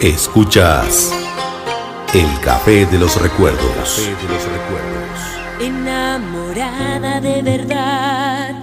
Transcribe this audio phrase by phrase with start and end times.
[0.00, 1.10] Escuchas
[2.14, 4.06] El Café de los Recuerdos.
[4.06, 4.96] de los Recuerdos.
[5.58, 8.54] Enamorada de verdad,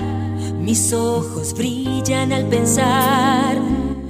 [0.59, 3.57] mis ojos brillan al pensar.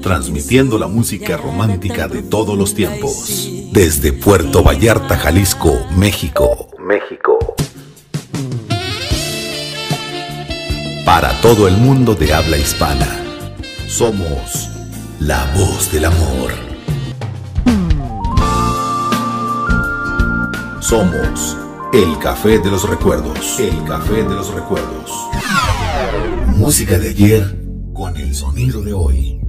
[0.01, 3.49] Transmitiendo la música romántica de todos los tiempos.
[3.71, 6.67] Desde Puerto Vallarta, Jalisco, México.
[6.77, 7.39] México.
[11.23, 13.07] Para todo el mundo de habla hispana.
[13.87, 14.69] Somos
[15.21, 16.51] la voz del amor.
[20.81, 21.57] Somos
[21.93, 23.57] el café de los recuerdos.
[23.57, 25.11] El café de los recuerdos.
[26.57, 27.57] Música de ayer
[27.93, 29.39] con el sonido de hoy.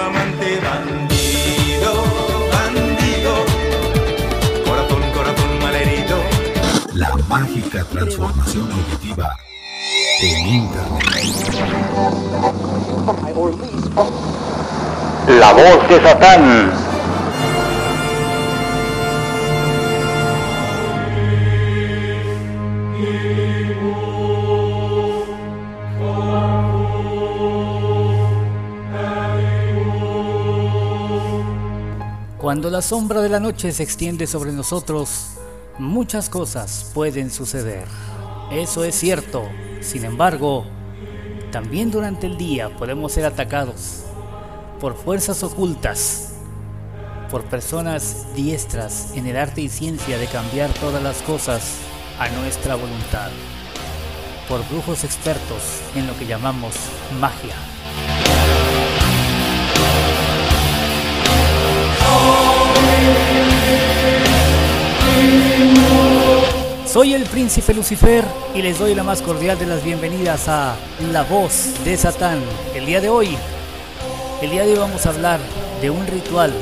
[0.00, 1.17] Amante
[7.40, 9.36] mágica transformación auditiva
[10.20, 11.08] en Internet.
[15.38, 16.72] La voz de Satán.
[32.36, 35.37] Cuando la sombra de la noche se extiende sobre nosotros,
[35.78, 37.86] muchas cosas pueden suceder.
[38.50, 39.48] Eso es cierto.
[39.80, 40.66] Sin embargo,
[41.52, 44.04] también durante el día podemos ser atacados
[44.80, 46.34] por fuerzas ocultas,
[47.30, 51.76] por personas diestras en el arte y ciencia de cambiar todas las cosas
[52.18, 53.30] a nuestra voluntad,
[54.48, 56.74] por brujos expertos en lo que llamamos
[57.20, 57.54] magia.
[66.86, 68.24] Soy el príncipe Lucifer
[68.54, 70.74] y les doy la más cordial de las bienvenidas a
[71.12, 72.40] La Voz de Satán.
[72.74, 73.36] El día de hoy,
[74.42, 75.38] el día de hoy vamos a hablar
[75.80, 76.52] de un ritual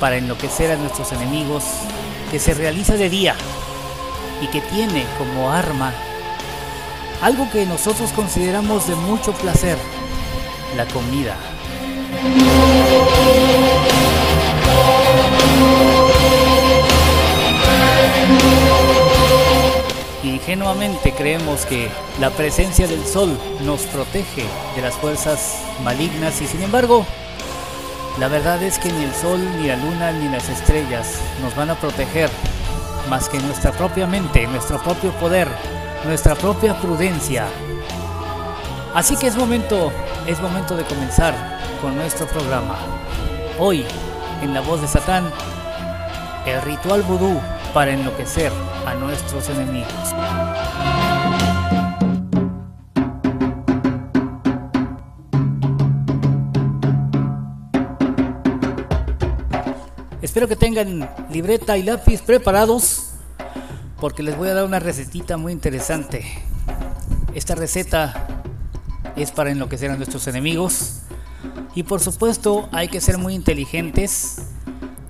[0.00, 1.64] para enloquecer a nuestros enemigos
[2.30, 3.36] que se realiza de día
[4.40, 5.92] y que tiene como arma
[7.20, 9.78] algo que nosotros consideramos de mucho placer,
[10.76, 11.36] la comida.
[20.22, 21.90] Ingenuamente creemos que
[22.20, 24.44] la presencia del sol nos protege
[24.76, 27.04] de las fuerzas malignas y sin embargo,
[28.20, 31.70] la verdad es que ni el sol, ni la luna, ni las estrellas nos van
[31.70, 32.30] a proteger
[33.10, 35.48] más que nuestra propia mente, nuestro propio poder,
[36.04, 37.46] nuestra propia prudencia.
[38.94, 39.90] Así que es momento,
[40.28, 41.34] es momento de comenzar
[41.80, 42.78] con nuestro programa.
[43.58, 43.84] Hoy,
[44.40, 45.32] en la voz de Satán,
[46.46, 47.40] el ritual vudú
[47.74, 48.52] para enloquecer
[48.86, 49.92] a nuestros enemigos.
[60.20, 63.14] Espero que tengan libreta y lápiz preparados
[64.00, 66.24] porque les voy a dar una recetita muy interesante.
[67.34, 68.26] Esta receta
[69.14, 71.02] es para enloquecer a nuestros enemigos
[71.74, 74.51] y por supuesto hay que ser muy inteligentes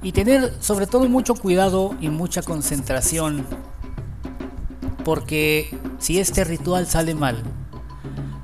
[0.03, 3.47] y tener sobre todo mucho cuidado y mucha concentración
[5.05, 7.43] porque si este ritual sale mal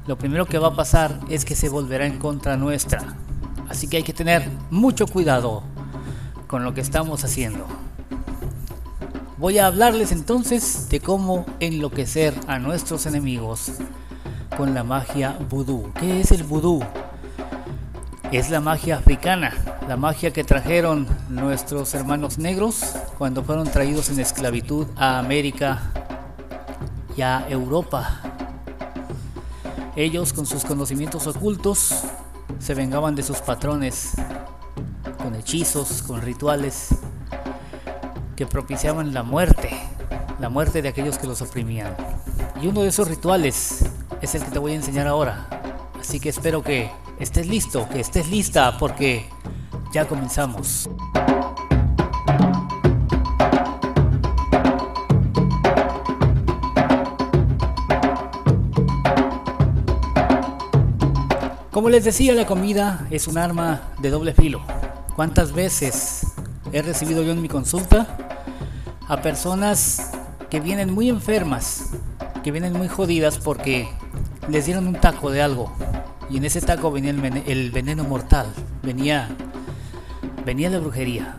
[0.09, 3.15] lo primero que va a pasar es que se volverá en contra nuestra.
[3.69, 5.63] Así que hay que tener mucho cuidado
[6.47, 7.67] con lo que estamos haciendo.
[9.37, 13.73] Voy a hablarles entonces de cómo enloquecer a nuestros enemigos
[14.57, 15.93] con la magia vudú.
[16.01, 16.83] ¿qué es el vudú?
[18.33, 19.55] Es la magia africana,
[19.89, 25.81] la magia que trajeron nuestros hermanos negros cuando fueron traídos en esclavitud a América
[27.17, 28.21] y a Europa.
[29.97, 32.03] Ellos con sus conocimientos ocultos
[32.59, 34.13] se vengaban de sus patrones
[35.23, 36.91] con hechizos, con rituales
[38.37, 39.71] que propiciaban la muerte,
[40.39, 41.97] la muerte de aquellos que los oprimían.
[42.61, 43.87] Y uno de esos rituales
[44.21, 45.49] es el que te voy a enseñar ahora.
[45.99, 49.29] Así que espero que estés listo, que estés lista porque
[49.93, 50.89] ya comenzamos.
[61.73, 64.61] Como les decía, la comida es un arma de doble filo.
[65.15, 66.27] ¿Cuántas veces
[66.73, 68.17] he recibido yo en mi consulta
[69.07, 70.11] a personas
[70.51, 71.91] que vienen muy enfermas,
[72.43, 73.89] que vienen muy jodidas porque
[74.49, 75.73] les dieron un taco de algo
[76.31, 78.47] y en ese taco venía el, vene- el veneno mortal,
[78.83, 79.29] venía,
[80.45, 81.37] venía la brujería.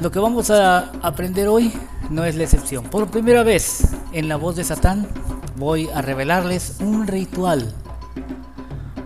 [0.00, 1.72] Lo que vamos a aprender hoy
[2.10, 2.84] no es la excepción.
[2.84, 5.08] Por primera vez en la voz de Satán
[5.56, 7.74] voy a revelarles un ritual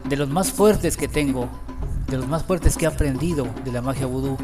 [0.09, 1.49] de los más fuertes que tengo,
[2.09, 4.37] de los más fuertes que he aprendido de la magia vudú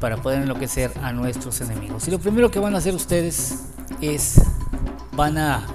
[0.00, 2.08] para poder enloquecer a nuestros enemigos.
[2.08, 3.64] Y lo primero que van a hacer ustedes
[4.00, 4.40] es
[5.12, 5.66] van a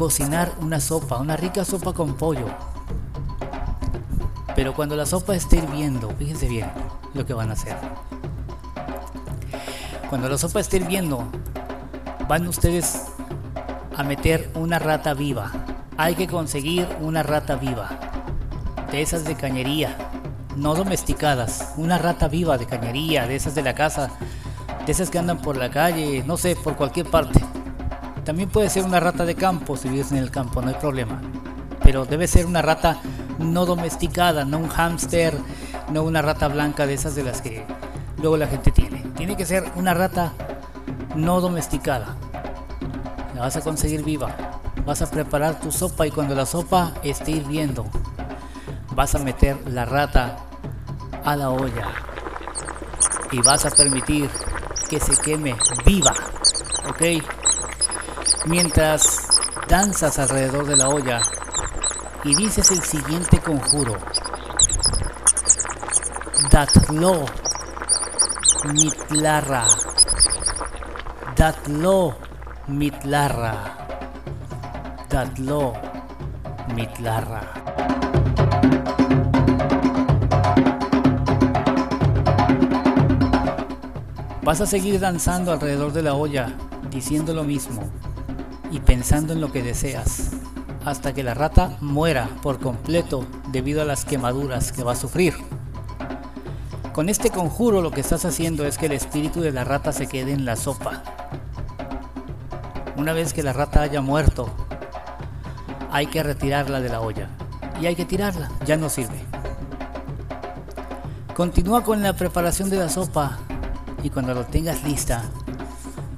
[0.00, 2.46] cocinar una sopa, una rica sopa con pollo.
[4.56, 6.70] Pero cuando la sopa esté hirviendo, fíjense bien
[7.12, 7.76] lo que van a hacer.
[10.08, 11.22] Cuando la sopa esté hirviendo,
[12.26, 13.08] van ustedes
[13.94, 15.52] a meter una rata viva.
[15.98, 17.90] Hay que conseguir una rata viva.
[18.90, 19.98] De esas de cañería,
[20.56, 21.74] no domesticadas.
[21.76, 24.08] Una rata viva de cañería, de esas de la casa,
[24.86, 27.44] de esas que andan por la calle, no sé, por cualquier parte.
[28.30, 31.20] También puede ser una rata de campo si vives en el campo, no hay problema.
[31.82, 33.00] Pero debe ser una rata
[33.40, 35.36] no domesticada, no un hámster,
[35.90, 37.66] no una rata blanca de esas de las que
[38.18, 39.04] luego la gente tiene.
[39.16, 40.32] Tiene que ser una rata
[41.16, 42.14] no domesticada.
[43.34, 44.28] La vas a conseguir viva.
[44.86, 47.84] Vas a preparar tu sopa y cuando la sopa esté hirviendo,
[48.94, 50.36] vas a meter la rata
[51.24, 51.88] a la olla
[53.32, 54.30] y vas a permitir
[54.88, 56.14] que se queme viva.
[56.88, 57.39] ¿Ok?
[58.46, 59.28] Mientras
[59.68, 61.20] danzas alrededor de la olla
[62.24, 63.96] y dices el siguiente conjuro.
[66.50, 67.26] Datlo
[68.72, 69.66] mitlarra.
[71.36, 72.16] Datlo
[72.66, 73.76] mitlarra.
[75.10, 75.74] Datlo
[76.74, 77.42] mitlarra.
[84.42, 86.48] Vas a seguir danzando alrededor de la olla,
[86.90, 87.99] diciendo lo mismo
[88.70, 90.30] y pensando en lo que deseas,
[90.84, 95.34] hasta que la rata muera por completo debido a las quemaduras que va a sufrir.
[96.92, 100.06] Con este conjuro lo que estás haciendo es que el espíritu de la rata se
[100.06, 101.02] quede en la sopa.
[102.96, 104.48] Una vez que la rata haya muerto,
[105.90, 107.28] hay que retirarla de la olla.
[107.80, 109.24] Y hay que tirarla, ya no sirve.
[111.34, 113.38] Continúa con la preparación de la sopa
[114.02, 115.22] y cuando lo tengas lista,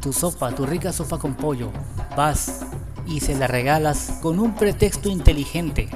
[0.00, 1.70] tu sopa, tu rica sopa con pollo,
[2.16, 2.60] vas
[3.06, 5.88] y se la regalas con un pretexto inteligente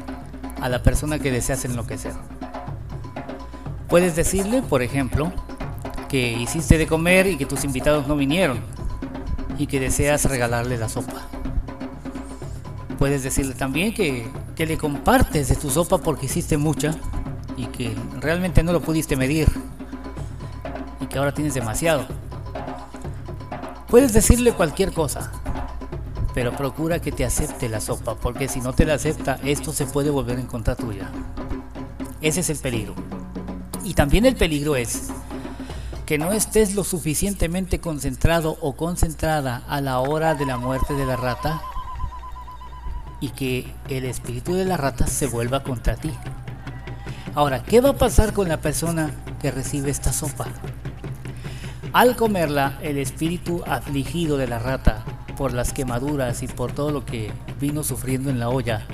[0.60, 2.12] a la persona que deseas enloquecer.
[3.88, 5.32] Puedes decirle, por ejemplo,
[6.08, 8.60] que hiciste de comer y que tus invitados no vinieron
[9.58, 11.26] y que deseas regalarle la sopa.
[12.98, 16.94] Puedes decirle también que, que le compartes de tu sopa porque hiciste mucha
[17.56, 19.48] y que realmente no lo pudiste medir
[21.00, 22.06] y que ahora tienes demasiado.
[23.88, 25.30] Puedes decirle cualquier cosa,
[26.36, 29.86] pero procura que te acepte la sopa, porque si no te la acepta, esto se
[29.86, 31.10] puede volver en contra tuya.
[32.20, 32.94] Ese es el peligro.
[33.84, 35.08] Y también el peligro es
[36.04, 41.06] que no estés lo suficientemente concentrado o concentrada a la hora de la muerte de
[41.06, 41.62] la rata
[43.18, 46.12] y que el espíritu de la rata se vuelva contra ti.
[47.34, 49.10] Ahora, ¿qué va a pasar con la persona
[49.40, 50.48] que recibe esta sopa?
[51.94, 55.02] Al comerla, el espíritu afligido de la rata
[55.36, 57.30] por las quemaduras y por todo lo que
[57.60, 58.86] vino sufriendo en la olla,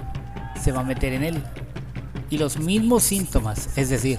[0.61, 1.43] se va a meter en él.
[2.31, 4.19] Y los mismos síntomas, es decir,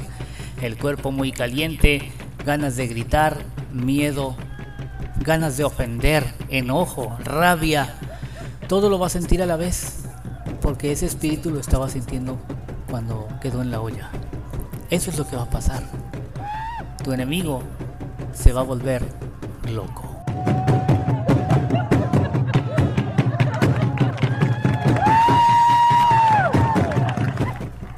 [0.62, 2.12] el cuerpo muy caliente,
[2.46, 3.38] ganas de gritar,
[3.72, 4.36] miedo,
[5.20, 7.96] ganas de ofender, enojo, rabia,
[8.68, 10.04] todo lo va a sentir a la vez,
[10.62, 12.40] porque ese espíritu lo estaba sintiendo
[12.90, 14.10] cuando quedó en la olla.
[14.90, 15.84] Eso es lo que va a pasar.
[17.04, 17.64] Tu enemigo
[18.34, 19.04] se va a volver
[19.72, 20.14] loco.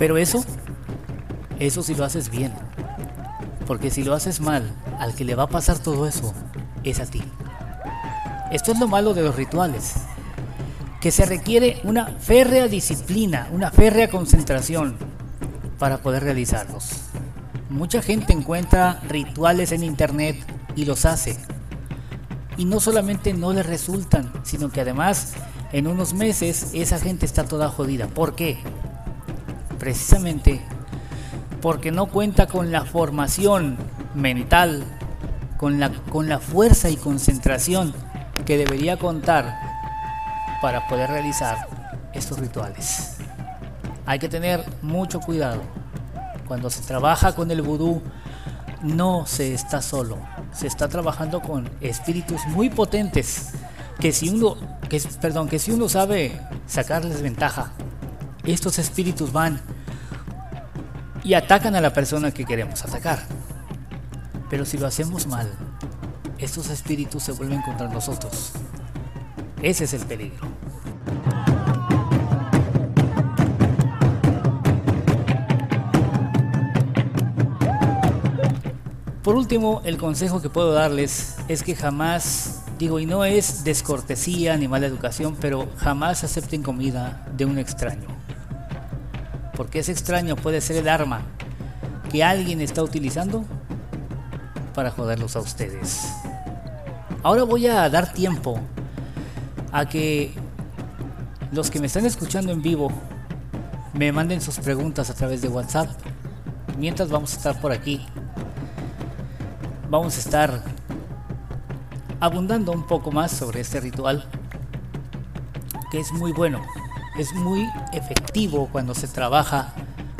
[0.05, 0.45] Pero eso,
[1.57, 2.53] eso si lo haces bien.
[3.65, 6.31] Porque si lo haces mal, al que le va a pasar todo eso
[6.83, 7.23] es a ti.
[8.51, 9.95] Esto es lo malo de los rituales.
[11.01, 14.95] Que se requiere una férrea disciplina, una férrea concentración
[15.79, 16.91] para poder realizarlos.
[17.71, 20.37] Mucha gente encuentra rituales en internet
[20.75, 21.35] y los hace.
[22.57, 25.33] Y no solamente no les resultan, sino que además
[25.71, 28.05] en unos meses esa gente está toda jodida.
[28.05, 28.59] ¿Por qué?
[29.79, 30.61] Precisamente
[31.61, 33.77] porque no cuenta con la formación
[34.13, 34.83] mental,
[35.57, 37.93] con la, con la fuerza y concentración
[38.45, 39.57] que debería contar
[40.61, 41.67] para poder realizar
[42.13, 43.17] estos rituales.
[44.05, 45.61] Hay que tener mucho cuidado.
[46.47, 48.01] Cuando se trabaja con el vudú,
[48.83, 50.19] no se está solo.
[50.53, 53.53] Se está trabajando con espíritus muy potentes
[53.99, 54.57] que si uno,
[54.89, 57.71] que, perdón, que si uno sabe sacarles ventaja,
[58.53, 59.59] estos espíritus van
[61.23, 63.19] y atacan a la persona que queremos atacar.
[64.49, 65.51] Pero si lo hacemos mal,
[66.37, 68.51] estos espíritus se vuelven contra nosotros.
[69.61, 70.47] Ese es el peligro.
[79.23, 84.55] Por último, el consejo que puedo darles es que jamás, digo, y no es descortesía
[84.55, 88.24] ni mala educación, pero jamás acepten comida de un extraño.
[89.55, 91.21] Porque ese extraño puede ser el arma
[92.11, 93.45] que alguien está utilizando
[94.73, 96.07] para joderlos a ustedes.
[97.23, 98.59] Ahora voy a dar tiempo
[99.71, 100.33] a que
[101.51, 102.91] los que me están escuchando en vivo
[103.93, 105.89] me manden sus preguntas a través de WhatsApp.
[106.77, 108.05] Mientras vamos a estar por aquí
[109.89, 110.63] vamos a estar
[112.19, 114.25] abundando un poco más sobre este ritual
[115.91, 116.61] que es muy bueno,
[117.17, 119.73] es muy efectivo cuando se trabaja,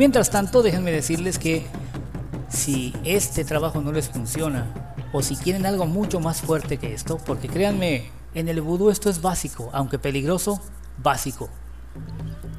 [0.03, 1.65] Mientras tanto, déjenme decirles que
[2.49, 4.67] si este trabajo no les funciona,
[5.13, 9.09] o si quieren algo mucho más fuerte que esto, porque créanme, en el vudú esto
[9.09, 10.59] es básico, aunque peligroso,
[11.01, 11.47] básico.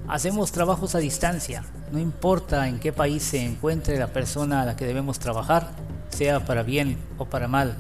[0.08, 4.78] Hacemos trabajos a distancia, no importa en qué país se encuentre la persona a la
[4.78, 5.72] que debemos trabajar,
[6.10, 7.76] sea para bien o para mal.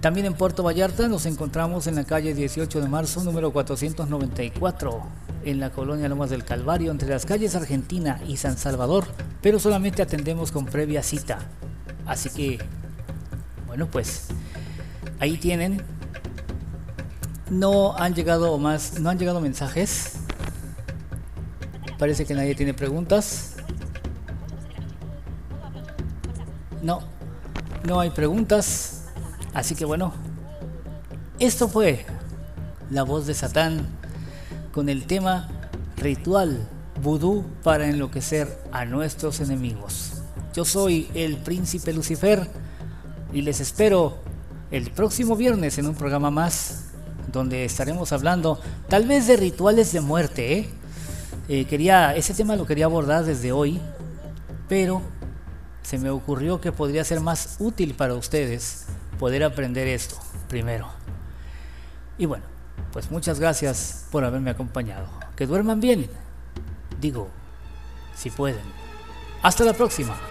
[0.00, 5.02] También en Puerto Vallarta nos encontramos en la calle 18 de marzo número 494
[5.44, 9.06] en la colonia Lomas del Calvario, entre las calles Argentina y San Salvador,
[9.42, 11.40] pero solamente atendemos con previa cita.
[12.06, 12.58] Así que,
[13.66, 14.28] bueno, pues
[15.18, 15.82] ahí tienen.
[17.50, 20.19] No han llegado más, no han llegado mensajes.
[22.00, 23.56] Parece que nadie tiene preguntas.
[26.82, 27.02] No,
[27.86, 29.04] no hay preguntas.
[29.52, 30.14] Así que bueno,
[31.38, 32.06] esto fue
[32.88, 33.86] la voz de Satán
[34.72, 35.46] con el tema
[35.98, 36.66] Ritual
[37.02, 40.22] Vudú para enloquecer a nuestros enemigos.
[40.54, 42.48] Yo soy el príncipe Lucifer
[43.30, 44.20] y les espero
[44.70, 46.86] el próximo viernes en un programa más
[47.30, 50.58] donde estaremos hablando tal vez de rituales de muerte.
[50.60, 50.79] ¿eh?
[51.52, 53.80] Eh, quería, ese tema lo quería abordar desde hoy,
[54.68, 55.02] pero
[55.82, 58.86] se me ocurrió que podría ser más útil para ustedes
[59.18, 60.14] poder aprender esto
[60.48, 60.86] primero.
[62.18, 62.44] Y bueno,
[62.92, 65.08] pues muchas gracias por haberme acompañado.
[65.34, 66.08] Que duerman bien.
[67.00, 67.26] Digo,
[68.14, 68.62] si pueden.
[69.42, 70.29] Hasta la próxima.